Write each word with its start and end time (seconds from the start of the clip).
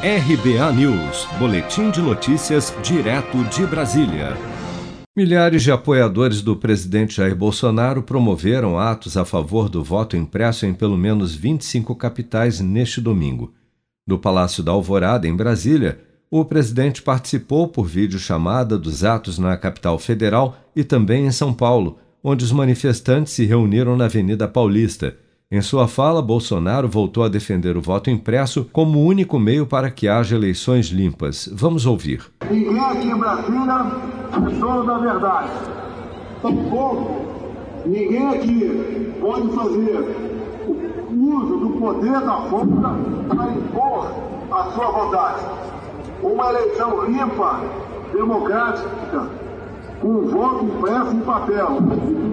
RBA 0.00 0.72
News, 0.74 1.26
Boletim 1.40 1.90
de 1.90 2.00
Notícias, 2.00 2.72
direto 2.84 3.42
de 3.46 3.66
Brasília. 3.66 4.36
Milhares 5.16 5.64
de 5.64 5.72
apoiadores 5.72 6.40
do 6.40 6.54
presidente 6.54 7.16
Jair 7.16 7.34
Bolsonaro 7.34 8.00
promoveram 8.00 8.78
atos 8.78 9.16
a 9.16 9.24
favor 9.24 9.68
do 9.68 9.82
voto 9.82 10.16
impresso 10.16 10.64
em 10.66 10.72
pelo 10.72 10.96
menos 10.96 11.34
25 11.34 11.96
capitais 11.96 12.60
neste 12.60 13.00
domingo. 13.00 13.52
No 14.06 14.20
Palácio 14.20 14.62
da 14.62 14.70
Alvorada, 14.70 15.26
em 15.26 15.34
Brasília, 15.34 15.98
o 16.30 16.44
presidente 16.44 17.02
participou 17.02 17.66
por 17.66 17.84
videochamada 17.88 18.78
dos 18.78 19.02
atos 19.02 19.36
na 19.36 19.56
capital 19.56 19.98
federal 19.98 20.56
e 20.76 20.84
também 20.84 21.26
em 21.26 21.32
São 21.32 21.52
Paulo, 21.52 21.98
onde 22.22 22.44
os 22.44 22.52
manifestantes 22.52 23.32
se 23.32 23.44
reuniram 23.44 23.96
na 23.96 24.04
Avenida 24.04 24.46
Paulista 24.46 25.16
em 25.50 25.62
sua 25.62 25.88
fala, 25.88 26.20
Bolsonaro 26.20 26.86
voltou 26.86 27.24
a 27.24 27.28
defender 27.28 27.74
o 27.74 27.80
voto 27.80 28.10
impresso 28.10 28.68
como 28.70 28.98
o 28.98 29.06
único 29.06 29.38
meio 29.38 29.66
para 29.66 29.90
que 29.90 30.06
haja 30.06 30.36
eleições 30.36 30.88
limpas. 30.88 31.48
Vamos 31.50 31.86
ouvir. 31.86 32.22
Ninguém 32.50 32.78
aqui 32.78 33.08
em 33.08 33.16
Brasília 33.16 33.86
é 34.34 34.50
dono 34.60 34.84
da 34.84 34.98
verdade. 34.98 35.50
Tampouco 36.42 37.28
ninguém 37.86 38.28
aqui 38.28 39.12
pode 39.20 39.48
fazer 39.54 40.16
uso 41.16 41.56
do 41.56 41.70
poder 41.80 42.20
da 42.20 42.40
força 42.42 42.96
para 43.28 43.50
impor 43.50 44.12
a 44.50 44.64
sua 44.72 44.90
vontade. 44.90 45.44
Uma 46.22 46.50
eleição 46.50 47.06
limpa, 47.06 47.62
democrática, 48.12 49.30
com 49.98 50.28
voto 50.28 50.64
impresso 50.66 51.10
em 51.10 51.20
papel, 51.20 51.78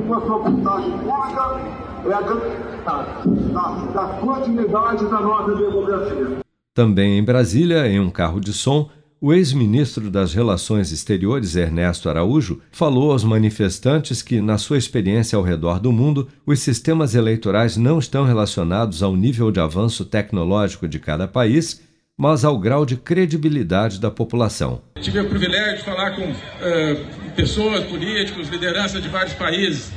com 0.05 0.13
a 0.13 0.21
sua 0.21 0.37
vontade 0.39 0.91
pública 0.91 1.74
é 2.07 2.13
a 2.13 2.21
da, 2.21 3.91
da 3.93 4.07
continuidade 4.19 5.03
da 5.05 5.19
nossa 5.21 5.55
democracia. 5.55 6.37
Também 6.73 7.17
em 7.17 7.23
Brasília, 7.23 7.87
em 7.87 7.99
um 7.99 8.09
carro 8.09 8.39
de 8.39 8.53
som, 8.53 8.89
o 9.19 9.33
ex-ministro 9.33 10.11
das 10.11 10.33
Relações 10.33 10.91
Exteriores, 10.91 11.55
Ernesto 11.55 12.09
Araújo, 12.09 12.61
falou 12.71 13.11
aos 13.11 13.23
manifestantes 13.23 14.21
que, 14.21 14.41
na 14.41 14.57
sua 14.57 14.77
experiência 14.77 15.37
ao 15.37 15.41
redor 15.41 15.79
do 15.79 15.91
mundo, 15.91 16.27
os 16.45 16.59
sistemas 16.59 17.15
eleitorais 17.15 17.77
não 17.77 17.97
estão 17.97 18.25
relacionados 18.25 19.01
ao 19.01 19.15
nível 19.15 19.51
de 19.51 19.59
avanço 19.59 20.05
tecnológico 20.05 20.87
de 20.87 20.99
cada 20.99 21.27
país, 21.27 21.81
mas 22.17 22.45
ao 22.45 22.59
grau 22.59 22.85
de 22.85 22.97
credibilidade 22.97 23.99
da 23.99 24.11
população. 24.11 24.81
Tive 25.01 25.21
o 25.21 25.29
privilégio 25.29 25.77
de 25.77 25.83
falar 25.83 26.11
com 26.11 26.23
uh, 26.29 27.35
pessoas, 27.35 27.83
políticos, 27.85 28.47
lideranças 28.49 29.01
de 29.01 29.09
vários 29.09 29.33
países 29.33 29.91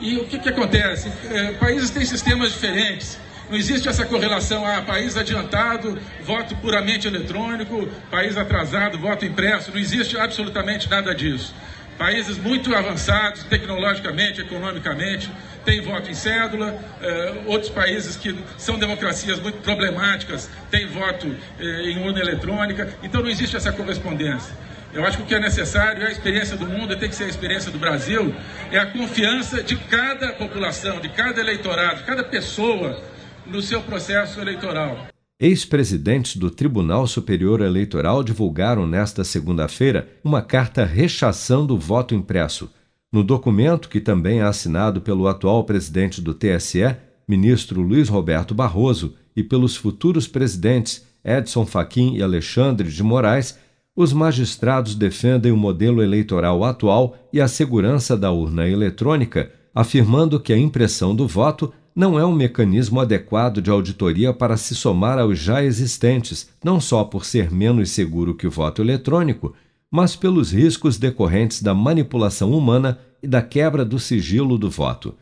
e 0.00 0.16
o 0.16 0.24
que, 0.24 0.38
que 0.38 0.48
acontece? 0.48 1.12
É, 1.30 1.52
países 1.52 1.90
têm 1.90 2.04
sistemas 2.04 2.52
diferentes. 2.52 3.18
Não 3.50 3.56
existe 3.56 3.88
essa 3.88 4.06
correlação, 4.06 4.64
ah, 4.64 4.80
país 4.80 5.16
adiantado, 5.16 5.98
voto 6.22 6.54
puramente 6.56 7.08
eletrônico, 7.08 7.88
país 8.10 8.36
atrasado, 8.36 8.96
voto 8.98 9.24
impresso. 9.24 9.72
Não 9.72 9.78
existe 9.78 10.16
absolutamente 10.16 10.88
nada 10.88 11.14
disso. 11.14 11.52
Países 11.98 12.38
muito 12.38 12.74
avançados 12.74 13.42
tecnologicamente, 13.44 14.40
economicamente, 14.40 15.30
têm 15.64 15.82
voto 15.82 16.10
em 16.10 16.14
cédula. 16.14 16.78
Eh, 17.02 17.42
outros 17.44 17.70
países 17.70 18.16
que 18.16 18.34
são 18.56 18.78
democracias 18.78 19.38
muito 19.38 19.58
problemáticas 19.58 20.48
têm 20.70 20.86
voto 20.86 21.36
eh, 21.58 21.90
em 21.90 21.98
urna 22.02 22.20
eletrônica. 22.20 22.88
Então 23.02 23.20
não 23.20 23.28
existe 23.28 23.56
essa 23.56 23.70
correspondência. 23.72 24.54
Eu 24.92 25.04
acho 25.04 25.18
que 25.18 25.22
o 25.22 25.26
que 25.26 25.34
é 25.34 25.40
necessário 25.40 26.02
é 26.02 26.06
a 26.06 26.10
experiência 26.10 26.56
do 26.56 26.66
mundo, 26.66 26.96
tem 26.96 27.08
que 27.08 27.14
ser 27.14 27.24
a 27.24 27.28
experiência 27.28 27.70
do 27.70 27.78
Brasil, 27.78 28.34
é 28.72 28.78
a 28.78 28.86
confiança 28.86 29.62
de 29.62 29.76
cada 29.76 30.32
população, 30.32 31.00
de 31.00 31.08
cada 31.08 31.40
eleitorado, 31.40 31.98
de 31.98 32.04
cada 32.04 32.24
pessoa 32.24 33.00
no 33.46 33.62
seu 33.62 33.80
processo 33.82 34.40
eleitoral. 34.40 35.06
Ex-presidentes 35.38 36.36
do 36.36 36.50
Tribunal 36.50 37.06
Superior 37.06 37.60
Eleitoral 37.60 38.24
divulgaram 38.24 38.84
nesta 38.84 39.22
segunda-feira 39.22 40.08
uma 40.24 40.42
carta 40.42 40.84
rechaçando 40.84 41.74
o 41.74 41.78
voto 41.78 42.12
impresso. 42.12 42.68
No 43.12 43.22
documento, 43.22 43.88
que 43.88 44.00
também 44.00 44.40
é 44.40 44.42
assinado 44.42 45.00
pelo 45.00 45.28
atual 45.28 45.64
presidente 45.64 46.20
do 46.20 46.34
TSE, 46.34 46.96
ministro 47.28 47.80
Luiz 47.80 48.08
Roberto 48.08 48.54
Barroso, 48.54 49.14
e 49.36 49.42
pelos 49.42 49.76
futuros 49.76 50.26
presidentes 50.26 51.06
Edson 51.24 51.64
Fachin 51.64 52.16
e 52.16 52.22
Alexandre 52.22 52.90
de 52.90 53.02
Moraes, 53.02 53.58
os 54.00 54.14
magistrados 54.14 54.94
defendem 54.94 55.52
o 55.52 55.56
modelo 55.58 56.02
eleitoral 56.02 56.64
atual 56.64 57.18
e 57.30 57.38
a 57.38 57.46
segurança 57.46 58.16
da 58.16 58.30
urna 58.30 58.66
eletrônica, 58.66 59.52
afirmando 59.74 60.40
que 60.40 60.54
a 60.54 60.58
impressão 60.58 61.14
do 61.14 61.28
voto 61.28 61.70
não 61.94 62.18
é 62.18 62.24
um 62.24 62.32
mecanismo 62.32 62.98
adequado 62.98 63.60
de 63.60 63.68
auditoria 63.68 64.32
para 64.32 64.56
se 64.56 64.74
somar 64.74 65.18
aos 65.18 65.38
já 65.38 65.62
existentes, 65.62 66.48
não 66.64 66.80
só 66.80 67.04
por 67.04 67.26
ser 67.26 67.50
menos 67.50 67.90
seguro 67.90 68.34
que 68.34 68.46
o 68.46 68.50
voto 68.50 68.80
eletrônico, 68.80 69.54
mas 69.90 70.16
pelos 70.16 70.50
riscos 70.50 70.96
decorrentes 70.96 71.60
da 71.60 71.74
manipulação 71.74 72.52
humana 72.52 72.98
e 73.22 73.28
da 73.28 73.42
quebra 73.42 73.84
do 73.84 73.98
sigilo 73.98 74.56
do 74.56 74.70
voto. 74.70 75.14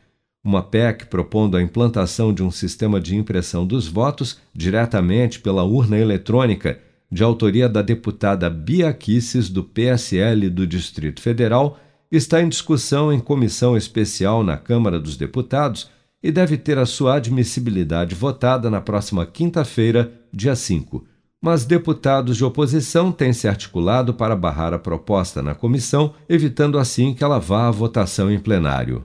Uma 0.45 0.63
PEC 0.63 1.07
propondo 1.07 1.57
a 1.57 1.63
implantação 1.63 2.33
de 2.33 2.45
um 2.45 2.51
sistema 2.53 3.01
de 3.01 3.17
impressão 3.17 3.67
dos 3.67 3.89
votos 3.89 4.39
diretamente 4.55 5.41
pela 5.41 5.65
urna 5.65 5.99
eletrônica 5.99 6.79
de 7.11 7.23
autoria 7.23 7.69
da 7.69 7.83
deputada 7.83 8.51
Bia 8.51 8.93
Kisses, 8.93 9.49
do 9.49 9.65
PSL 9.65 10.51
do 10.51 10.67
Distrito 10.67 11.21
Federal, 11.21 11.79
está 12.11 12.41
em 12.43 12.49
discussão 12.49 13.13
em 13.13 13.21
comissão 13.21 13.77
especial 13.77 14.43
na 14.43 14.57
Câmara 14.57 14.99
dos 14.99 15.17
Deputados 15.17 15.91
e 16.23 16.31
deve 16.31 16.57
ter 16.57 16.79
a 16.79 16.87
sua 16.87 17.17
admissibilidade 17.17 18.15
votada 18.15 18.71
na 18.71 18.81
próxima 18.81 19.25
quinta-feira, 19.25 20.13
dia 20.33 20.55
5. 20.55 21.05
Mas 21.41 21.65
deputados 21.65 22.37
de 22.37 22.45
oposição 22.45 23.13
têm 23.13 23.33
se 23.33 23.47
articulado 23.47 24.13
para 24.13 24.35
barrar 24.35 24.75
a 24.75 24.79
proposta 24.79 25.41
na 25.41 25.55
comissão, 25.55 26.15
evitando 26.29 26.79
assim 26.79 27.15
que 27.15 27.23
ela 27.23 27.39
vá 27.39 27.69
à 27.69 27.71
votação 27.71 28.31
em 28.31 28.41
plenário. 28.41 29.05